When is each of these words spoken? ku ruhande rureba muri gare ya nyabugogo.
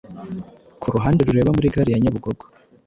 ku 0.81 0.87
ruhande 0.95 1.21
rureba 1.27 1.55
muri 1.57 1.73
gare 1.73 1.89
ya 1.93 1.99
nyabugogo. 2.03 2.43